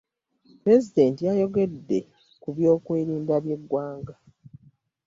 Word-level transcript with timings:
Pulezidenti 0.61 1.21
yayogede 1.27 1.99
ku 2.41 2.47
byokwerinda 2.55 3.35
by'eggwanga. 3.43 4.13